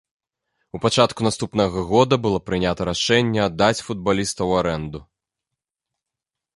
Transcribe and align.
У 0.77 0.79
пачатку 0.85 1.21
наступнага 1.27 1.77
года 1.91 2.15
было 2.25 2.39
прынята 2.47 2.81
рашэнне 2.91 3.39
аддаць 3.49 3.83
футбаліста 3.91 4.39
ў 4.49 4.65
арэнду. 4.65 4.99